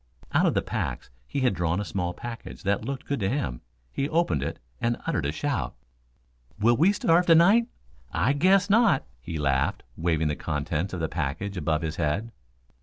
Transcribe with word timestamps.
Out 0.33 0.47
of 0.47 0.55
the 0.55 0.63
packs 0.63 1.11
he 1.27 1.41
had 1.41 1.53
drawn 1.53 1.79
a 1.79 1.85
small 1.85 2.11
package 2.11 2.63
that 2.63 2.83
looked 2.83 3.05
good 3.05 3.19
to 3.19 3.29
him. 3.29 3.61
He 3.91 4.09
opened 4.09 4.41
it 4.41 4.57
and 4.81 4.97
uttered 5.05 5.27
a 5.27 5.31
shout. 5.31 5.75
"Will 6.57 6.75
we 6.75 6.91
starve 6.91 7.27
to 7.27 7.35
night? 7.35 7.67
I 8.11 8.33
guess 8.33 8.67
not," 8.67 9.05
he 9.19 9.37
laughed, 9.37 9.83
waving 9.95 10.27
the 10.27 10.35
contents 10.35 10.93
of 10.95 11.01
the 11.01 11.07
package 11.07 11.55
above 11.55 11.83
his 11.83 11.97
head. 11.97 12.31